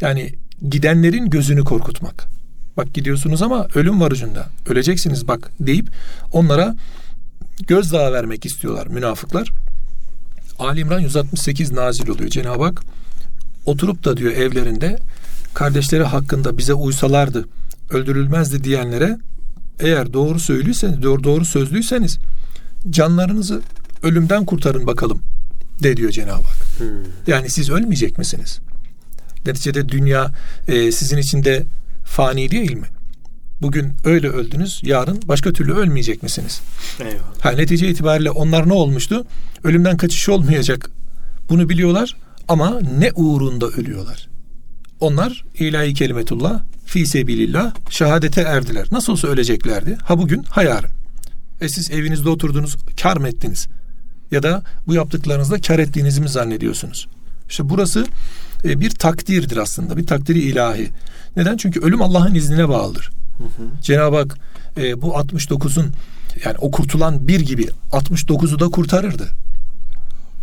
[0.00, 0.34] Yani
[0.68, 2.37] gidenlerin gözünü korkutmak.
[2.78, 4.48] Bak gidiyorsunuz ama ölüm var ucunda.
[4.68, 5.90] Öleceksiniz bak deyip
[6.32, 6.74] onlara
[7.66, 9.50] gözdağı vermek istiyorlar münafıklar.
[10.58, 12.30] Ali İmran 168 nazil oluyor.
[12.30, 12.82] Cenab-ı Hak
[13.66, 14.98] oturup da diyor evlerinde
[15.54, 17.48] kardeşleri hakkında bize uysalardı
[17.90, 19.18] öldürülmezdi diyenlere
[19.80, 22.18] eğer doğru söylüyseniz, doğru, doğru sözlüyseniz
[22.90, 23.60] canlarınızı
[24.02, 25.22] ölümden kurtarın bakalım
[25.82, 26.78] de diyor Cenab-ı Hak.
[26.78, 26.86] Hmm.
[27.26, 28.58] Yani siz ölmeyecek misiniz?
[29.46, 30.32] Neticede dünya
[30.68, 31.66] e, sizin için de
[32.08, 32.86] fani değil mi?
[33.62, 36.60] Bugün öyle öldünüz, yarın başka türlü ölmeyecek misiniz?
[37.00, 37.20] Eyvallah.
[37.40, 39.26] Ha, netice itibariyle onlar ne olmuştu?
[39.64, 40.90] Ölümden kaçış olmayacak.
[41.48, 42.16] Bunu biliyorlar
[42.48, 44.28] ama ne uğrunda ölüyorlar?
[45.00, 48.86] Onlar ilahi kelimetullah fi sebilillah şehadete erdiler.
[48.92, 49.98] Nasıl olsa öleceklerdi.
[50.02, 50.90] Ha bugün ha yarın.
[51.60, 53.68] E siz evinizde oturdunuz kar mı ettiniz?
[54.30, 57.08] Ya da bu yaptıklarınızda kar ettiğinizi mi zannediyorsunuz?
[57.48, 58.06] İşte burası
[58.64, 59.96] e, bir takdirdir aslında.
[59.96, 60.90] Bir takdiri ilahi.
[61.36, 61.56] Neden?
[61.56, 63.10] Çünkü ölüm Allah'ın iznine bağlıdır.
[63.82, 64.38] Cenab-ı Hak
[64.76, 65.92] e, bu 69'un
[66.44, 69.28] yani o kurtulan bir gibi 69'u da kurtarırdı.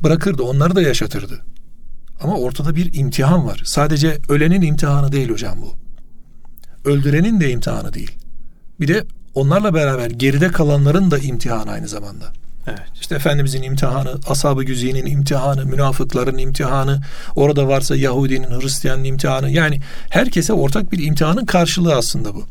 [0.03, 1.41] Bırakırdı, onları da yaşatırdı.
[2.21, 3.61] Ama ortada bir imtihan var.
[3.65, 5.73] Sadece ölenin imtihanı değil hocam bu.
[6.89, 8.11] Öldürenin de imtihanı değil.
[8.79, 12.25] Bir de onlarla beraber geride kalanların da imtihanı aynı zamanda.
[12.67, 12.81] Evet.
[13.01, 17.01] İşte Efendimizin imtihanı, ashab-ı güzinin imtihanı, münafıkların imtihanı,
[17.35, 19.51] orada varsa Yahudinin, Hristiyanın imtihanı.
[19.51, 22.45] Yani herkese ortak bir imtihanın karşılığı aslında bu.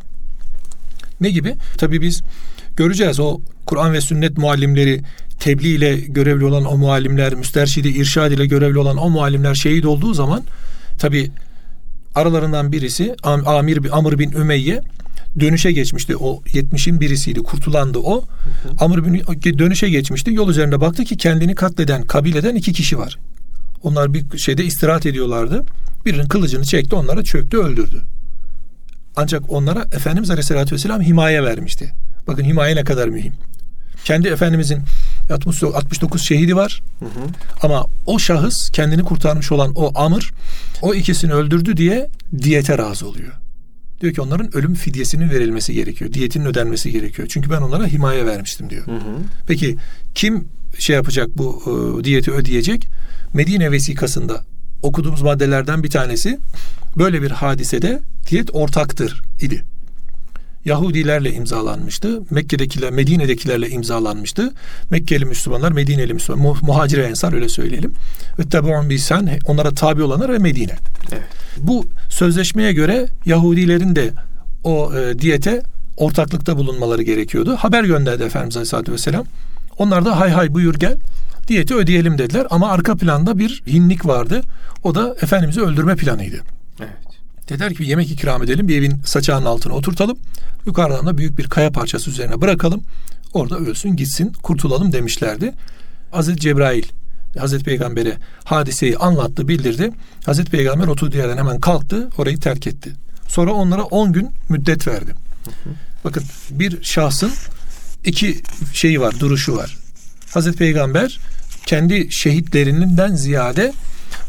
[1.21, 1.55] Ne gibi?
[1.79, 2.23] Tabii biz
[2.77, 5.01] göreceğiz o Kur'an ve sünnet muallimleri
[5.41, 10.15] tebliğ ile görevli olan o muallimler, müsterşidi irşad ile görevli olan o muallimler şehit olduğu
[10.15, 10.43] zaman
[10.99, 11.31] tabi
[12.15, 14.81] aralarından birisi Amir Amr bin Ümeyye
[15.41, 16.17] dönüşe geçmişti.
[16.17, 17.43] O 70'in birisiydi.
[17.43, 18.23] Kurtulandı o.
[18.23, 18.75] Hı hı.
[18.79, 20.33] Amr bin dönüşe geçmişti.
[20.35, 23.19] Yol üzerinde baktı ki kendini katleden kabileden iki kişi var.
[23.83, 25.63] Onlar bir şeyde istirahat ediyorlardı.
[26.07, 28.03] Birinin kılıcını çekti onlara çöktü öldürdü.
[29.17, 31.93] Ancak onlara Efendimiz Aleyhisselatü Vesselam himaye vermişti.
[32.27, 33.33] Bakın himaye ne kadar mühim.
[34.05, 34.83] Kendi Efendimizin
[35.31, 36.83] 69 şehidi var.
[36.99, 37.29] Hı hı.
[37.63, 40.33] Ama o şahıs kendini kurtarmış olan o Amr
[40.83, 42.09] o ikisini öldürdü diye
[42.43, 43.33] diyete razı oluyor.
[44.01, 46.13] Diyor ki onların ölüm fidyesinin verilmesi gerekiyor.
[46.13, 47.29] Diyetinin ödenmesi gerekiyor.
[47.31, 48.87] Çünkü ben onlara himaye vermiştim diyor.
[48.87, 49.19] Hı hı.
[49.47, 49.77] Peki
[50.15, 50.45] kim
[50.79, 51.63] şey yapacak bu
[52.01, 52.89] e, diyeti ödeyecek?
[53.35, 54.45] Medine vesikasında
[54.83, 56.39] okuduğumuz maddelerden bir tanesi
[56.99, 59.65] böyle bir hadisede diyet ortaktır idi.
[60.65, 62.23] Yahudilerle imzalanmıştı.
[62.31, 64.53] Mekke'dekiler, Medine'dekilerle imzalanmıştı.
[64.91, 67.93] Mekkeli Müslümanlar, Medineli Müslümanlar, muhacir ensar öyle söyleyelim.
[68.39, 70.77] Ve tabi'un bir sen onlara tabi olanlar ve Medine.
[71.13, 71.23] Evet.
[71.59, 74.11] Bu sözleşmeye göre Yahudilerin de
[74.65, 75.63] o e, diyete
[75.97, 77.57] ortaklıkta bulunmaları gerekiyordu.
[77.57, 79.25] Haber gönderdi Efendimiz Aleyhisselatü Vesselam.
[79.79, 80.97] Onlar da hay hay buyur gel
[81.49, 84.41] diyeti ödeyelim dediler ama arka planda bir hinlik vardı.
[84.83, 86.37] O da Efendimiz'i öldürme planıydı.
[86.81, 87.04] Evet.
[87.49, 90.19] Dediler ki yemek ikram edelim bir evin saçağının altına oturtalım.
[90.67, 92.83] Yukarıdan da büyük bir kaya parçası üzerine bırakalım.
[93.33, 95.53] Orada ölsün gitsin kurtulalım demişlerdi.
[96.11, 96.85] Hazreti Cebrail
[97.39, 99.91] Hazreti Peygamber'e hadiseyi anlattı, bildirdi.
[100.27, 102.93] Hazreti Peygamber oturduğu yerden hemen kalktı, orayı terk etti.
[103.29, 105.15] Sonra onlara 10 gün müddet verdi.
[106.05, 107.31] Bakın bir şahsın
[108.05, 108.41] iki
[108.73, 109.77] şeyi var, duruşu var.
[110.31, 111.21] Hazreti Peygamber
[111.67, 113.73] kendi şehitlerinden ziyade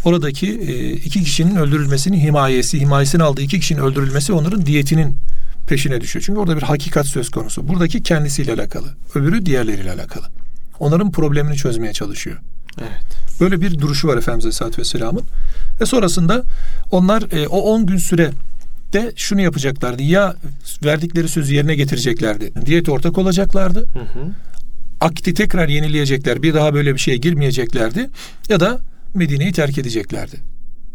[0.05, 5.17] oradaki e, iki kişinin öldürülmesini himayesi, himayesini aldığı iki kişinin öldürülmesi onların diyetinin
[5.67, 6.23] peşine düşüyor.
[6.25, 7.67] Çünkü orada bir hakikat söz konusu.
[7.67, 8.87] Buradaki kendisiyle alakalı.
[9.15, 10.25] Öbürü diğerleriyle alakalı.
[10.79, 12.37] Onların problemini çözmeye çalışıyor.
[12.81, 13.39] Evet.
[13.41, 15.23] Böyle bir duruşu var Efendimiz Aleyhisselatü Vesselam'ın.
[15.81, 16.43] Ve sonrasında
[16.91, 18.31] onlar e, o 10 gün süre
[18.93, 20.03] de şunu yapacaklardı.
[20.03, 20.35] Ya
[20.85, 22.51] verdikleri sözü yerine getireceklerdi.
[22.65, 23.79] Diyete ortak olacaklardı.
[23.79, 24.27] Hı hı.
[25.01, 26.43] Akti tekrar yenileyecekler.
[26.43, 28.09] Bir daha böyle bir şeye girmeyeceklerdi.
[28.49, 28.79] Ya da
[29.15, 30.35] Medine'yi terk edeceklerdi.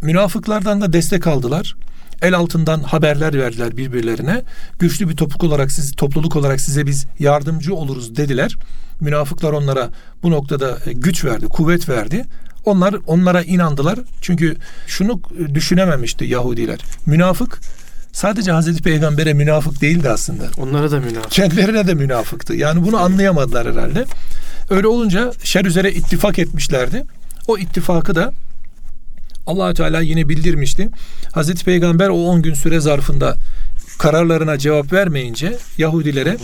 [0.03, 1.77] Münafıklardan da destek aldılar.
[2.23, 4.43] El altından haberler verdiler birbirlerine.
[4.79, 8.57] Güçlü bir topluluk olarak siz topluluk olarak size biz yardımcı oluruz dediler.
[9.01, 9.91] Münafıklar onlara
[10.23, 12.25] bu noktada e, güç verdi, kuvvet verdi.
[12.65, 13.99] Onlar onlara inandılar.
[14.21, 14.57] Çünkü
[14.87, 15.21] şunu
[15.55, 16.81] düşünememişti Yahudiler.
[17.07, 17.61] Münafık
[18.13, 20.45] sadece Hazreti Peygamber'e münafık değildi aslında.
[20.59, 21.31] Onlara da münafık.
[21.31, 22.55] Kendilerine de münafıktı.
[22.55, 24.05] Yani bunu anlayamadılar herhalde.
[24.71, 27.05] Öyle olunca şer üzere ittifak etmişlerdi.
[27.49, 28.33] O ittifakı da
[29.47, 30.89] allah Teala yine bildirmişti.
[31.33, 33.37] Hazreti Peygamber o 10 gün süre zarfında
[33.99, 36.37] kararlarına cevap vermeyince Yahudilere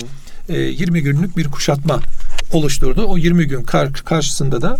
[0.48, 2.00] e, 20 günlük bir kuşatma
[2.52, 3.04] oluşturdu.
[3.04, 4.78] O 20 gün kar, karşısında da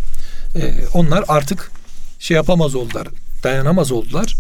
[0.57, 1.71] e, onlar artık
[2.19, 3.09] şey yapamaz oldular,
[3.43, 4.35] dayanamaz oldular.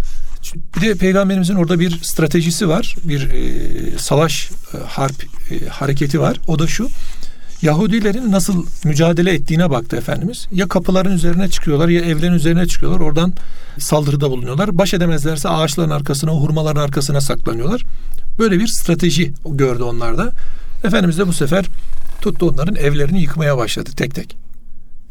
[0.76, 2.96] Bir de peygamberimizin orada bir stratejisi var.
[3.04, 6.40] Bir e, savaş e, harp e, hareketi var.
[6.46, 6.88] O da şu.
[7.62, 10.46] Yahudilerin nasıl mücadele ettiğine baktı Efendimiz.
[10.52, 13.00] Ya kapıların üzerine çıkıyorlar ya evlerin üzerine çıkıyorlar.
[13.00, 13.32] Oradan
[13.78, 14.78] saldırıda bulunuyorlar.
[14.78, 17.82] Baş edemezlerse ağaçların arkasına, hurmaların arkasına saklanıyorlar.
[18.38, 20.32] Böyle bir strateji gördü onlarda.
[20.84, 21.66] Efendimiz de bu sefer
[22.20, 24.36] tuttu onların evlerini yıkmaya başladı tek tek.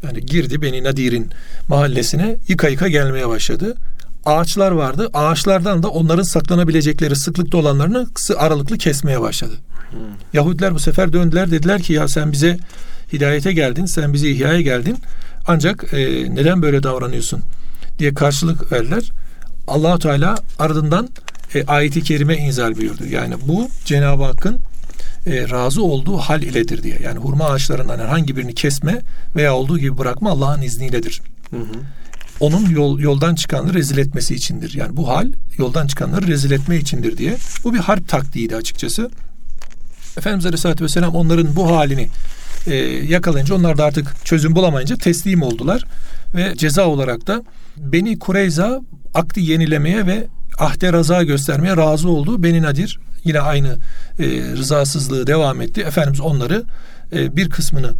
[0.02, 1.30] Yani girdi Beni Nadir'in
[1.68, 3.74] mahallesine yıka yıka gelmeye başladı.
[4.24, 5.10] Ağaçlar vardı.
[5.14, 9.52] Ağaçlardan da onların saklanabilecekleri sıklıkta olanlarını kısa aralıklı kesmeye başladı.
[9.90, 9.98] Hmm.
[10.32, 12.58] Yahudiler bu sefer döndüler dediler ki ya sen bize
[13.12, 14.98] hidayete geldin, sen bize ihyaya geldin.
[15.46, 15.98] Ancak e,
[16.34, 17.42] neden böyle davranıyorsun
[17.98, 19.10] diye karşılık verdiler.
[19.68, 21.08] allah Teala ardından
[21.54, 23.06] e, ayeti kerime inzal buyurdu.
[23.06, 24.58] Yani bu Cenab-ı Hakk'ın
[25.26, 26.98] e, razı olduğu hal iledir diye.
[27.04, 29.02] Yani hurma ağaçlarından herhangi birini kesme
[29.36, 31.22] veya olduğu gibi bırakma Allah'ın izniyledir.
[31.50, 31.76] Hı hı.
[32.40, 34.74] Onun yol, yoldan çıkanları rezil etmesi içindir.
[34.74, 37.36] Yani bu hal yoldan çıkanları rezil etme içindir diye.
[37.64, 39.10] Bu bir harp taktiğiydi açıkçası.
[40.18, 42.08] Efendimiz Aleyhisselatü Vesselam onların bu halini
[42.66, 42.74] e,
[43.08, 45.84] yakalayınca onlar da artık çözüm bulamayınca teslim oldular.
[46.34, 47.42] Ve ceza olarak da
[47.76, 48.80] Beni Kureyza
[49.14, 50.26] akdi yenilemeye ve
[50.58, 52.42] ahde raza göstermeye razı oldu.
[52.42, 53.78] Beni Nadir yine aynı
[54.18, 54.24] e,
[54.56, 55.80] rızasızlığı devam etti.
[55.80, 56.64] Efendimiz onları
[57.12, 57.94] e, bir kısmını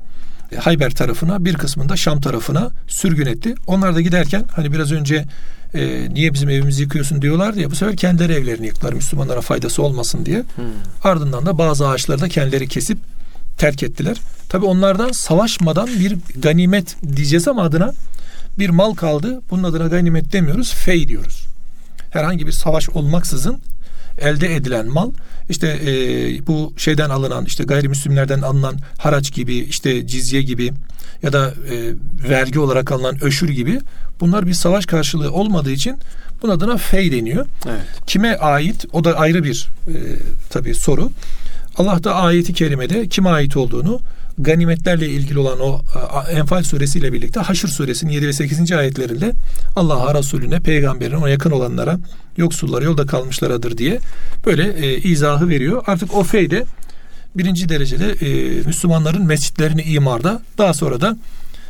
[0.58, 3.54] Hayber tarafına bir kısmını da Şam tarafına sürgün etti.
[3.66, 5.24] Onlar da giderken hani biraz önce
[5.74, 10.26] e, niye bizim evimizi yıkıyorsun diyorlar diye bu sefer kendileri evlerini yıktılar Müslümanlara faydası olmasın
[10.26, 10.38] diye.
[10.38, 10.64] Hmm.
[11.04, 12.98] Ardından da bazı ağaçları da kendileri kesip
[13.58, 14.16] terk ettiler.
[14.48, 17.92] Tabi onlardan savaşmadan bir ganimet diyeceğiz ama adına
[18.58, 19.40] bir mal kaldı.
[19.50, 21.46] Bunun adına ganimet demiyoruz, fey diyoruz.
[22.10, 23.58] Herhangi bir savaş olmaksızın
[24.18, 25.10] elde edilen mal
[25.48, 25.90] işte e,
[26.46, 30.72] bu şeyden alınan işte gayrimüslimlerden alınan haraç gibi işte cizye gibi
[31.22, 31.94] ya da e,
[32.30, 33.80] vergi olarak alınan öşür gibi
[34.20, 35.96] bunlar bir savaş karşılığı olmadığı için
[36.42, 37.46] bunun adına fey deniyor.
[37.66, 37.80] Evet.
[38.06, 38.84] Kime ait?
[38.92, 39.94] O da ayrı bir e,
[40.50, 41.10] tabii soru.
[41.76, 44.00] Allah da ayeti kerimede kime ait olduğunu
[44.38, 45.80] ganimetlerle ilgili olan o
[46.30, 48.72] Enfal suresiyle birlikte Haşr suresinin 7 ve 8.
[48.72, 49.32] ayetlerinde
[49.76, 51.98] Allah'a, Resulüne, peygamberine, ona yakın olanlara,
[52.36, 53.98] yoksullara, yolda kalmışlaradır diye
[54.46, 55.84] böyle e, izahı veriyor.
[55.86, 56.64] Artık o feyde
[57.34, 61.16] birinci derecede e, Müslümanların mescitlerini imarda daha sonra da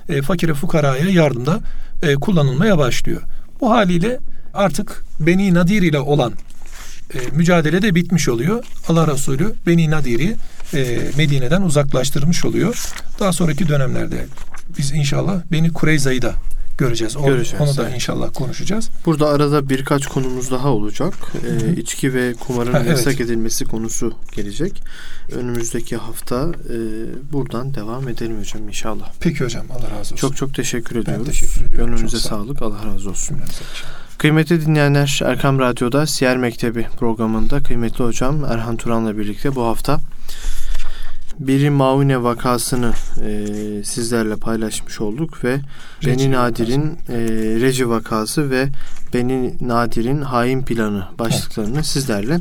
[0.09, 1.61] e, fakire fukaraya yardımda
[2.02, 3.22] e, kullanılmaya başlıyor.
[3.61, 4.18] Bu haliyle
[4.55, 6.33] artık Beni Nadir ile olan
[7.14, 8.64] e, mücadele de bitmiş oluyor.
[8.88, 10.37] Allah Resulü Beni Nadir'i
[10.74, 12.92] e, Medine'den uzaklaştırmış oluyor.
[13.20, 14.26] Daha sonraki dönemlerde
[14.79, 16.35] biz inşallah Beni Kureyza'yı da
[16.79, 17.16] göreceğiz.
[17.16, 17.61] O, göreceğiz.
[17.61, 18.88] Onu da inşallah konuşacağız.
[19.07, 21.14] Burada arada birkaç konumuz daha olacak.
[21.35, 23.20] Ee, içki ve kumarın ha, yasak evet.
[23.20, 24.83] edilmesi konusu gelecek.
[25.33, 26.76] Önümüzdeki hafta e,
[27.33, 29.12] buradan devam edelim hocam inşallah.
[29.20, 30.16] Peki hocam Allah razı olsun.
[30.16, 31.26] Çok çok teşekkür ediyoruz.
[31.26, 31.90] Ben teşekkür ediyorum.
[31.90, 32.62] Gönlünüze sağlık.
[32.62, 33.37] Allah razı olsun.
[34.18, 40.00] Kıymetli dinleyenler Erkam Radyo'da Siyer Mektebi programında kıymetli hocam Erhan Turan'la birlikte bu hafta
[41.40, 43.46] Biri Maune vakasını e,
[43.85, 45.61] sizlerle paylaşmış olduk ve
[46.05, 47.18] Reci Beni Nadir'in e,
[47.61, 48.68] Reci vakası ve
[49.14, 51.87] Beni Nadir'in hain planı başlıklarını evet.
[51.87, 52.40] sizlerle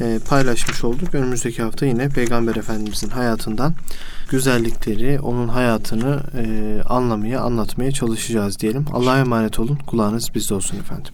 [0.00, 1.14] e, paylaşmış olduk.
[1.14, 3.74] Önümüzdeki hafta yine Peygamber Efendimizin hayatından
[4.30, 8.84] güzellikleri, onun hayatını e, anlamaya, anlatmaya çalışacağız diyelim.
[8.92, 9.78] Allah'a emanet olun.
[9.86, 11.12] Kulağınız bizde olsun efendim.